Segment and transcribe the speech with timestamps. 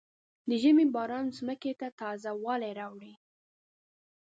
[0.47, 3.13] د ژمي باران ځمکې ته تازه والی راوړي.